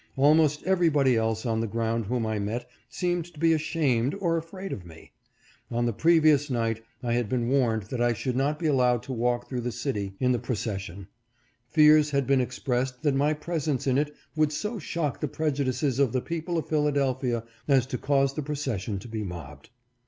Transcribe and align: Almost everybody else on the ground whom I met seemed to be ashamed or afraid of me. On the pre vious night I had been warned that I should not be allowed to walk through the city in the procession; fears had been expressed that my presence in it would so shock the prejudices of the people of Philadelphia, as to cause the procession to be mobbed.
Almost 0.17 0.63
everybody 0.63 1.15
else 1.15 1.45
on 1.45 1.59
the 1.59 1.67
ground 1.67 2.05
whom 2.07 2.25
I 2.25 2.39
met 2.39 2.67
seemed 2.89 3.25
to 3.25 3.39
be 3.39 3.53
ashamed 3.53 4.15
or 4.15 4.35
afraid 4.35 4.73
of 4.73 4.83
me. 4.83 5.11
On 5.69 5.85
the 5.85 5.93
pre 5.93 6.19
vious 6.19 6.49
night 6.49 6.83
I 7.03 7.13
had 7.13 7.29
been 7.29 7.49
warned 7.49 7.83
that 7.83 8.01
I 8.01 8.13
should 8.13 8.35
not 8.35 8.57
be 8.57 8.65
allowed 8.65 9.03
to 9.03 9.13
walk 9.13 9.47
through 9.47 9.61
the 9.61 9.71
city 9.71 10.15
in 10.19 10.31
the 10.31 10.39
procession; 10.39 11.07
fears 11.69 12.09
had 12.09 12.25
been 12.25 12.41
expressed 12.41 13.03
that 13.03 13.13
my 13.13 13.33
presence 13.33 13.85
in 13.85 13.99
it 13.99 14.11
would 14.35 14.51
so 14.51 14.79
shock 14.79 15.19
the 15.21 15.27
prejudices 15.27 15.99
of 15.99 16.13
the 16.13 16.21
people 16.21 16.57
of 16.57 16.67
Philadelphia, 16.67 17.43
as 17.67 17.85
to 17.85 17.99
cause 17.99 18.33
the 18.33 18.41
procession 18.41 18.97
to 18.97 19.07
be 19.07 19.21
mobbed. 19.21 19.69